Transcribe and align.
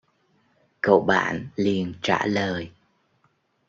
Cậu 0.81 0.99
bạn 1.03 1.47
liền 1.55 1.93
trả 2.01 2.25
lời 2.25 2.71